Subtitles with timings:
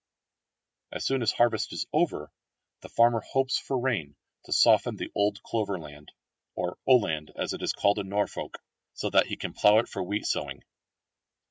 [0.91, 2.31] As soon as harvest is over
[2.79, 6.11] the farmer hopes for rain to soften the old clover land,
[6.55, 8.57] or olland as it is called in Norfolk,
[8.95, 10.63] so that he can plough it for wheat sowing.